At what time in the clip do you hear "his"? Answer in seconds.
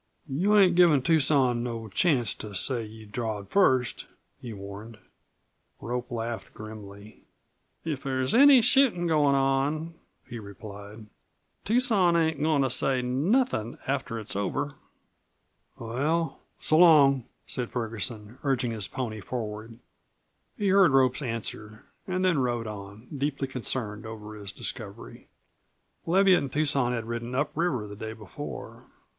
18.71-18.87, 24.33-24.51